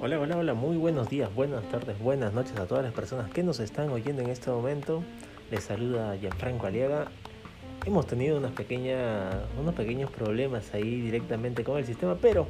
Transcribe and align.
Hola, 0.00 0.18
hola, 0.18 0.38
hola, 0.38 0.54
muy 0.54 0.78
buenos 0.78 1.10
días, 1.10 1.34
buenas 1.34 1.62
tardes, 1.68 1.98
buenas 1.98 2.32
noches 2.32 2.56
a 2.56 2.64
todas 2.64 2.82
las 2.82 2.94
personas 2.94 3.30
que 3.30 3.42
nos 3.42 3.60
están 3.60 3.90
oyendo 3.90 4.22
en 4.22 4.30
este 4.30 4.50
momento. 4.50 5.02
Les 5.50 5.64
saluda 5.64 6.16
Gianfranco 6.16 6.66
Aliaga. 6.66 7.08
Hemos 7.84 8.06
tenido 8.06 8.38
unos 8.38 8.52
pequeños 8.52 10.10
problemas 10.12 10.72
ahí 10.72 11.02
directamente 11.02 11.62
con 11.62 11.76
el 11.76 11.84
sistema, 11.84 12.16
pero 12.18 12.46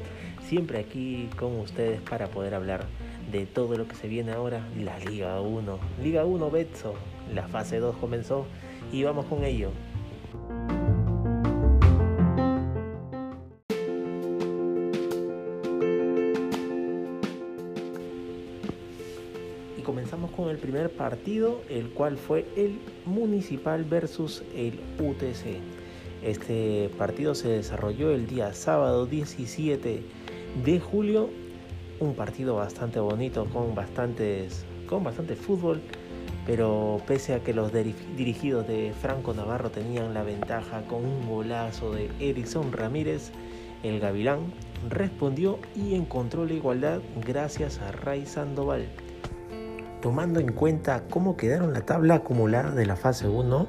siempre 0.46 0.78
aquí 0.78 1.28
con 1.36 1.58
ustedes 1.58 2.00
para 2.02 2.28
poder 2.28 2.54
hablar 2.54 2.84
de 3.32 3.44
todo 3.46 3.76
lo 3.76 3.88
que 3.88 3.96
se 3.96 4.06
viene 4.06 4.30
ahora, 4.30 4.64
la 4.78 5.00
Liga 5.00 5.40
1. 5.40 5.78
Liga 6.00 6.24
1 6.24 6.50
Betso, 6.52 6.94
la 7.34 7.48
fase 7.48 7.80
2 7.80 7.96
comenzó 7.96 8.46
y 8.92 9.02
vamos 9.02 9.26
con 9.26 9.42
ello. 9.42 9.72
Comenzamos 19.88 20.30
con 20.32 20.50
el 20.50 20.58
primer 20.58 20.90
partido, 20.90 21.62
el 21.70 21.88
cual 21.88 22.18
fue 22.18 22.44
el 22.56 22.78
Municipal 23.06 23.84
versus 23.84 24.42
el 24.54 24.78
UTC. 25.00 25.62
Este 26.22 26.90
partido 26.98 27.34
se 27.34 27.48
desarrolló 27.48 28.10
el 28.10 28.26
día 28.26 28.52
sábado 28.52 29.06
17 29.06 30.02
de 30.62 30.80
julio. 30.80 31.30
Un 32.00 32.14
partido 32.14 32.56
bastante 32.56 33.00
bonito 33.00 33.46
con 33.46 33.74
bastantes 33.74 34.66
con 34.86 35.04
bastante 35.04 35.36
fútbol, 35.36 35.80
pero 36.46 37.00
pese 37.06 37.32
a 37.32 37.42
que 37.42 37.54
los 37.54 37.72
dirigidos 37.72 38.68
de 38.68 38.92
Franco 39.00 39.32
Navarro 39.32 39.70
tenían 39.70 40.12
la 40.12 40.22
ventaja 40.22 40.82
con 40.82 41.02
un 41.02 41.26
golazo 41.26 41.92
de 41.94 42.10
Erickson 42.20 42.72
Ramírez, 42.72 43.32
el 43.82 44.00
Gavilán 44.00 44.52
respondió 44.90 45.58
y 45.74 45.94
encontró 45.94 46.44
la 46.44 46.52
igualdad 46.52 47.00
gracias 47.24 47.78
a 47.78 47.90
Ray 47.90 48.26
Sandoval. 48.26 48.86
Tomando 50.00 50.38
en 50.38 50.52
cuenta 50.52 51.02
cómo 51.10 51.36
quedaron 51.36 51.72
la 51.72 51.80
tabla 51.80 52.16
acumulada 52.16 52.70
de 52.70 52.86
la 52.86 52.94
fase 52.94 53.26
1, 53.26 53.66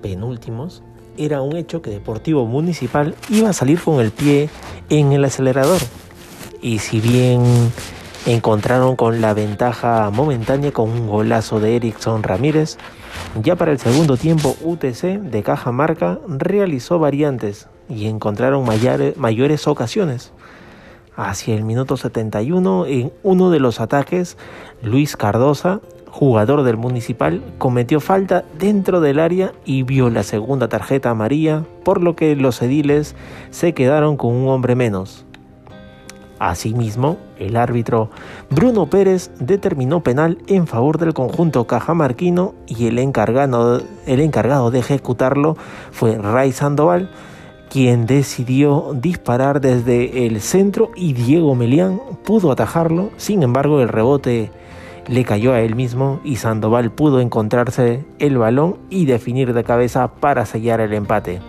penúltimos, 0.00 0.82
era 1.16 1.42
un 1.42 1.56
hecho 1.56 1.82
que 1.82 1.90
Deportivo 1.90 2.46
Municipal 2.46 3.16
iba 3.28 3.50
a 3.50 3.52
salir 3.52 3.80
con 3.80 4.00
el 4.00 4.12
pie 4.12 4.48
en 4.90 5.12
el 5.12 5.24
acelerador. 5.24 5.80
Y 6.60 6.78
si 6.78 7.00
bien 7.00 7.42
encontraron 8.26 8.94
con 8.94 9.20
la 9.20 9.34
ventaja 9.34 10.10
momentánea 10.10 10.70
con 10.70 10.88
un 10.88 11.08
golazo 11.08 11.58
de 11.58 11.76
Erickson 11.76 12.22
Ramírez, 12.22 12.78
ya 13.42 13.56
para 13.56 13.72
el 13.72 13.78
segundo 13.78 14.16
tiempo 14.16 14.56
UTC 14.62 15.18
de 15.20 15.42
Cajamarca 15.42 16.20
realizó 16.28 17.00
variantes 17.00 17.66
y 17.88 18.06
encontraron 18.06 18.64
mayores, 18.64 19.16
mayores 19.16 19.66
ocasiones. 19.66 20.32
Hacia 21.14 21.54
el 21.54 21.64
minuto 21.64 21.96
71, 21.98 22.86
en 22.86 23.12
uno 23.22 23.50
de 23.50 23.60
los 23.60 23.80
ataques, 23.80 24.38
Luis 24.82 25.16
Cardosa, 25.16 25.80
jugador 26.10 26.62
del 26.62 26.78
Municipal, 26.78 27.42
cometió 27.58 28.00
falta 28.00 28.44
dentro 28.58 29.00
del 29.02 29.18
área 29.18 29.52
y 29.66 29.82
vio 29.82 30.08
la 30.08 30.22
segunda 30.22 30.68
tarjeta 30.68 31.10
amarilla, 31.10 31.64
por 31.84 32.02
lo 32.02 32.16
que 32.16 32.34
los 32.34 32.62
ediles 32.62 33.14
se 33.50 33.74
quedaron 33.74 34.16
con 34.16 34.34
un 34.34 34.48
hombre 34.48 34.74
menos. 34.74 35.26
Asimismo, 36.38 37.18
el 37.38 37.56
árbitro 37.56 38.10
Bruno 38.50 38.86
Pérez 38.90 39.30
determinó 39.38 40.02
penal 40.02 40.38
en 40.48 40.66
favor 40.66 40.98
del 40.98 41.14
conjunto 41.14 41.66
cajamarquino 41.66 42.54
y 42.66 42.86
el 42.86 42.98
encargado, 42.98 43.82
el 44.06 44.20
encargado 44.20 44.70
de 44.70 44.80
ejecutarlo 44.80 45.56
fue 45.92 46.16
Ray 46.16 46.52
Sandoval, 46.52 47.10
quien 47.72 48.04
decidió 48.04 48.94
disparar 48.94 49.62
desde 49.62 50.26
el 50.26 50.42
centro 50.42 50.90
y 50.94 51.14
Diego 51.14 51.54
Melián 51.54 52.02
pudo 52.22 52.52
atajarlo, 52.52 53.08
sin 53.16 53.42
embargo 53.42 53.80
el 53.80 53.88
rebote 53.88 54.50
le 55.08 55.24
cayó 55.24 55.54
a 55.54 55.60
él 55.62 55.74
mismo 55.74 56.20
y 56.22 56.36
Sandoval 56.36 56.92
pudo 56.92 57.18
encontrarse 57.18 58.04
el 58.18 58.36
balón 58.36 58.76
y 58.90 59.06
definir 59.06 59.54
de 59.54 59.64
cabeza 59.64 60.08
para 60.08 60.44
sellar 60.44 60.82
el 60.82 60.92
empate. 60.92 61.40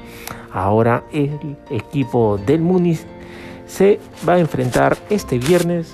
Ahora 0.54 1.04
el 1.12 1.58
equipo 1.70 2.38
del 2.38 2.62
Muniz 2.62 3.06
se 3.68 4.00
va 4.26 4.36
a 4.36 4.40
enfrentar 4.40 4.96
este 5.10 5.40
viernes 5.40 5.94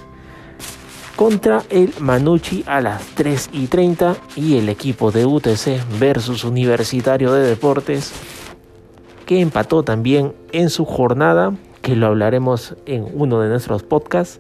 contra 1.16 1.64
el 1.72 1.92
Manucci 2.00 2.64
a 2.68 2.82
las 2.82 3.04
3 3.16 3.50
y 3.52 3.66
30 3.66 4.16
y 4.36 4.58
el 4.58 4.70
equipo 4.70 5.12
de 5.12 5.26
UTC 5.26 6.00
versus 6.00 6.44
Universitario 6.44 7.34
de 7.34 7.48
Deportes 7.48 8.14
que 9.30 9.42
empató 9.42 9.84
también 9.84 10.34
en 10.54 10.72
su 10.72 10.86
jornada, 10.86 11.56
que 11.84 11.96
lo 11.96 12.08
hablaremos 12.08 12.76
en 12.88 13.06
uno 13.14 13.40
de 13.40 13.50
nuestros 13.50 13.84
podcasts, 13.84 14.40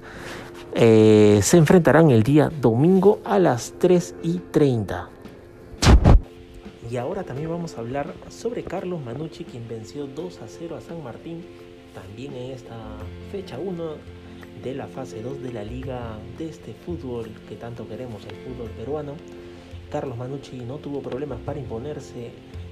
eh, 0.73 1.41
se 1.43 1.57
enfrentarán 1.57 2.09
el 2.09 2.23
día 2.23 2.49
domingo 2.59 3.19
a 3.23 3.37
las 3.37 3.75
3 3.77 4.15
y 4.23 4.39
30. 4.49 5.09
Y 6.89 6.97
ahora 6.97 7.21
también 7.21 7.51
vamos 7.51 7.77
a 7.77 7.81
hablar 7.81 8.15
sobre 8.29 8.63
Carlos 8.63 8.99
Manucci, 9.05 9.43
quien 9.43 9.67
venció 9.67 10.07
2 10.07 10.41
a 10.41 10.47
0 10.47 10.77
a 10.77 10.81
San 10.81 11.03
Martín 11.03 11.45
también 11.93 12.33
en 12.33 12.53
esta 12.53 12.75
fecha 13.31 13.59
1 13.59 13.83
de 14.63 14.73
la 14.73 14.87
fase 14.87 15.21
2 15.21 15.43
de 15.43 15.53
la 15.53 15.63
liga 15.63 16.17
de 16.39 16.49
este 16.49 16.73
fútbol 16.73 17.29
que 17.47 17.55
tanto 17.55 17.87
queremos, 17.87 18.25
el 18.25 18.37
fútbol 18.37 18.71
peruano. 18.71 19.13
Carlos 19.91 20.17
Manucci 20.17 20.57
no 20.61 20.77
tuvo 20.77 21.03
problemas 21.03 21.37
para 21.45 21.59
imponerse 21.59 22.31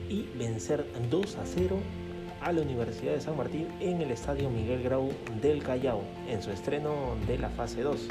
y 0.10 0.26
vencer 0.36 0.84
2 1.12 1.36
a 1.36 1.46
0 1.46 1.78
a 2.42 2.52
la 2.52 2.62
Universidad 2.62 3.14
de 3.14 3.22
San 3.22 3.38
Martín 3.38 3.68
en 3.80 4.02
el 4.02 4.12
Estadio 4.12 4.50
Miguel 4.50 4.84
Grau 4.84 5.10
del 5.42 5.64
Callao 5.64 6.02
en 6.30 6.42
su 6.42 6.52
estreno 6.52 7.16
de 7.28 7.38
la 7.38 7.50
fase 7.50 7.82
2. 7.82 8.08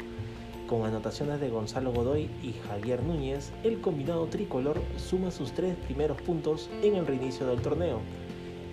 Con 0.67 0.85
anotaciones 0.85 1.39
de 1.39 1.49
Gonzalo 1.49 1.93
Godoy 1.93 2.29
y 2.43 2.53
Javier 2.67 3.01
Núñez, 3.03 3.51
el 3.63 3.79
combinado 3.79 4.25
tricolor 4.27 4.81
suma 4.97 5.31
sus 5.31 5.53
tres 5.53 5.75
primeros 5.75 6.21
puntos 6.21 6.69
en 6.83 6.95
el 6.95 7.07
reinicio 7.07 7.47
del 7.47 7.61
torneo. 7.61 8.01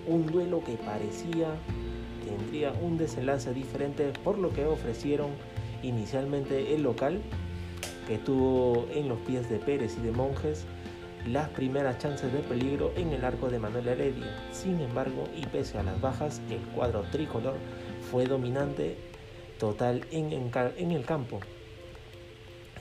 Un 0.07 0.25
duelo 0.25 0.63
que 0.63 0.73
parecía 0.73 1.55
tendría 2.25 2.73
un 2.81 2.97
desenlace 2.97 3.53
diferente 3.53 4.11
por 4.23 4.37
lo 4.37 4.51
que 4.51 4.65
ofrecieron 4.65 5.31
inicialmente 5.83 6.73
el 6.73 6.83
local 6.83 7.21
que 8.07 8.17
tuvo 8.17 8.87
en 8.93 9.07
los 9.07 9.19
pies 9.19 9.49
de 9.49 9.57
Pérez 9.57 9.95
y 9.97 10.01
de 10.01 10.11
Monjes 10.11 10.65
las 11.27 11.49
primeras 11.49 11.97
chances 11.97 12.31
de 12.31 12.39
peligro 12.39 12.91
en 12.95 13.11
el 13.11 13.25
arco 13.25 13.49
de 13.49 13.59
Manuel 13.59 13.87
Heredia. 13.87 14.35
Sin 14.51 14.79
embargo, 14.79 15.25
y 15.35 15.45
pese 15.45 15.77
a 15.77 15.83
las 15.83 15.99
bajas, 15.99 16.41
el 16.49 16.59
cuadro 16.73 17.03
tricolor 17.11 17.55
fue 18.11 18.25
dominante 18.25 18.97
total 19.59 20.05
en, 20.11 20.31
el 20.91 21.05
campo. 21.05 21.39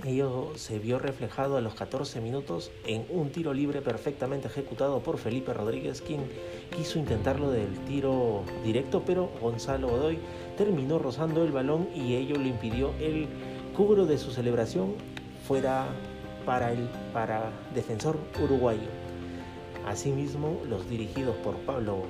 Ello 0.04 0.52
se 0.56 0.78
vio 0.78 0.98
reflejado 0.98 1.56
a 1.56 1.60
los 1.60 1.74
14 1.74 2.20
minutos 2.20 2.72
en 2.84 3.06
un 3.10 3.30
tiro 3.30 3.54
libre 3.54 3.80
perfectamente 3.80 4.48
ejecutado 4.48 5.00
por 5.00 5.18
Felipe 5.18 5.54
Rodríguez, 5.54 6.02
quien 6.02 6.28
quiso 6.76 6.98
intentarlo 6.98 7.50
del 7.50 7.72
tiro 7.86 8.42
directo, 8.64 9.04
pero 9.06 9.30
Gonzalo 9.40 9.88
Godoy 9.88 10.18
terminó 10.58 10.98
rozando 10.98 11.44
el 11.44 11.52
balón 11.52 11.88
y 11.94 12.16
ello 12.16 12.36
le 12.36 12.48
impidió 12.48 12.92
el 13.00 13.28
cubro 13.74 14.04
de 14.04 14.18
su 14.18 14.32
celebración 14.32 14.94
fuera 15.46 15.86
para 16.44 16.72
el 16.72 16.88
para 17.12 17.50
defensor 17.74 18.18
uruguayo. 18.42 18.88
Asimismo, 19.86 20.60
los 20.68 20.88
dirigidos 20.88 21.36
por 21.36 21.56
Pablo 21.58 22.04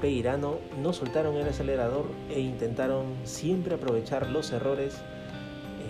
Peirano 0.00 0.58
no 0.80 0.92
soltaron 0.92 1.36
el 1.36 1.48
acelerador 1.48 2.06
e 2.30 2.40
intentaron 2.40 3.06
siempre 3.24 3.74
aprovechar 3.74 4.28
los 4.30 4.52
errores 4.52 4.96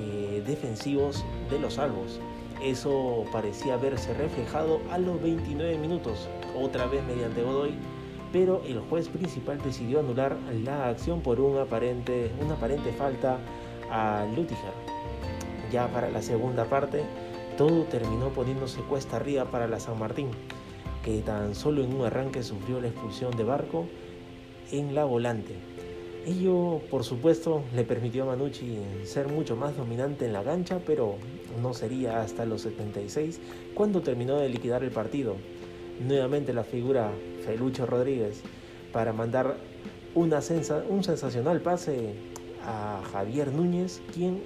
eh, 0.00 0.42
defensivos 0.46 1.24
de 1.50 1.58
los 1.58 1.74
salvos. 1.74 2.20
Eso 2.62 3.24
parecía 3.30 3.76
verse 3.76 4.14
reflejado 4.14 4.80
a 4.90 4.98
los 4.98 5.22
29 5.22 5.78
minutos, 5.78 6.28
otra 6.56 6.86
vez 6.86 7.04
mediante 7.04 7.42
Godoy, 7.42 7.74
pero 8.32 8.62
el 8.66 8.80
juez 8.80 9.08
principal 9.08 9.58
decidió 9.62 10.00
anular 10.00 10.36
la 10.64 10.88
acción 10.88 11.20
por 11.20 11.40
una 11.40 11.62
aparente, 11.62 12.32
una 12.40 12.54
aparente 12.54 12.92
falta 12.92 13.38
a 13.90 14.26
Lutiger. 14.34 14.72
Ya 15.70 15.86
para 15.88 16.10
la 16.10 16.22
segunda 16.22 16.64
parte, 16.64 17.04
todo 17.58 17.82
terminó 17.86 18.28
poniéndose 18.28 18.80
cuesta 18.82 19.16
arriba 19.16 19.46
para 19.46 19.66
la 19.66 19.80
San 19.80 19.98
Martín, 19.98 20.28
que 21.04 21.20
tan 21.22 21.56
solo 21.56 21.82
en 21.82 21.92
un 21.92 22.06
arranque 22.06 22.44
sufrió 22.44 22.80
la 22.80 22.86
expulsión 22.86 23.36
de 23.36 23.42
Barco 23.42 23.88
en 24.70 24.94
la 24.94 25.04
volante. 25.04 25.56
Ello, 26.24 26.80
por 26.88 27.02
supuesto, 27.02 27.64
le 27.74 27.82
permitió 27.82 28.22
a 28.22 28.26
Manucci 28.26 28.78
ser 29.02 29.26
mucho 29.26 29.56
más 29.56 29.76
dominante 29.76 30.24
en 30.24 30.34
la 30.34 30.44
cancha, 30.44 30.80
pero 30.86 31.16
no 31.60 31.74
sería 31.74 32.22
hasta 32.22 32.44
los 32.44 32.62
76 32.62 33.40
cuando 33.74 34.02
terminó 34.02 34.36
de 34.36 34.48
liquidar 34.48 34.84
el 34.84 34.92
partido. 34.92 35.34
Nuevamente 36.00 36.52
la 36.52 36.62
figura 36.62 37.10
Felucho 37.44 37.86
Rodríguez 37.86 38.42
para 38.92 39.12
mandar 39.12 39.56
un 40.14 40.30
sensacional 41.02 41.60
pase 41.60 42.14
a 42.64 43.02
Javier 43.10 43.52
Núñez, 43.52 44.00
quien 44.14 44.42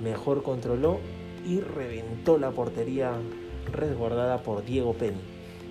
mejor 0.00 0.44
controló 0.44 1.00
y 1.44 1.60
reventó 1.60 2.38
la 2.38 2.50
portería 2.50 3.12
resguardada 3.72 4.42
por 4.42 4.64
Diego 4.64 4.94
Penny. 4.94 5.20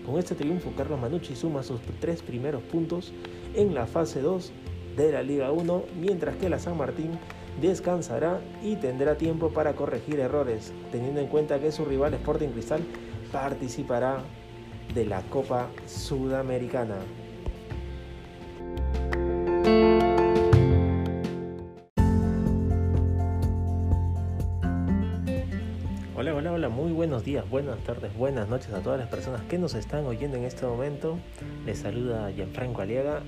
Con 0.05 0.17
este 0.17 0.35
triunfo, 0.35 0.71
Carlos 0.75 0.99
Manucci 0.99 1.35
suma 1.35 1.63
sus 1.63 1.79
tres 1.99 2.21
primeros 2.21 2.63
puntos 2.63 3.13
en 3.53 3.73
la 3.73 3.85
fase 3.85 4.21
2 4.21 4.51
de 4.97 5.11
la 5.11 5.23
Liga 5.23 5.51
1, 5.51 5.83
mientras 5.99 6.35
que 6.37 6.49
la 6.49 6.59
San 6.59 6.77
Martín 6.77 7.11
descansará 7.61 8.41
y 8.63 8.77
tendrá 8.77 9.17
tiempo 9.17 9.49
para 9.49 9.73
corregir 9.73 10.19
errores, 10.19 10.73
teniendo 10.91 11.19
en 11.19 11.27
cuenta 11.27 11.59
que 11.59 11.71
su 11.71 11.85
rival 11.85 12.13
Sporting 12.13 12.49
Cristal 12.49 12.81
participará 13.31 14.23
de 14.95 15.05
la 15.05 15.21
Copa 15.23 15.69
Sudamericana. 15.85 16.97
Hola, 26.61 26.69
muy 26.69 26.91
buenos 26.91 27.23
días, 27.23 27.49
buenas 27.49 27.79
tardes, 27.79 28.15
buenas 28.15 28.47
noches 28.47 28.71
a 28.71 28.81
todas 28.81 28.99
las 28.99 29.09
personas 29.09 29.41
que 29.49 29.57
nos 29.57 29.73
están 29.73 30.05
oyendo 30.05 30.37
en 30.37 30.43
este 30.43 30.63
momento. 30.63 31.17
Les 31.65 31.79
saluda 31.79 32.29
Gianfranco 32.29 32.83
Aliaga. 32.83 33.23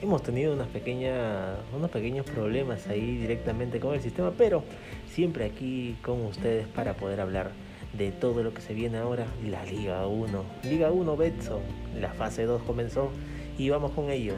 Hemos 0.00 0.22
tenido 0.22 0.52
unas 0.52 0.68
pequeñas, 0.68 1.58
unos 1.76 1.90
pequeños 1.90 2.24
problemas 2.24 2.86
ahí 2.86 3.16
directamente 3.16 3.80
con 3.80 3.94
el 3.94 4.00
sistema, 4.00 4.30
pero 4.38 4.62
siempre 5.08 5.44
aquí 5.44 5.96
con 6.04 6.24
ustedes 6.24 6.68
para 6.68 6.94
poder 6.94 7.20
hablar 7.20 7.50
de 7.98 8.12
todo 8.12 8.44
lo 8.44 8.54
que 8.54 8.60
se 8.60 8.74
viene 8.74 8.98
ahora, 8.98 9.26
la 9.44 9.64
Liga 9.64 10.06
1. 10.06 10.44
Liga 10.62 10.92
1 10.92 11.16
Betson, 11.16 11.62
la 12.00 12.12
fase 12.12 12.44
2 12.44 12.62
comenzó 12.62 13.10
y 13.58 13.70
vamos 13.70 13.90
con 13.90 14.08
ello. 14.08 14.34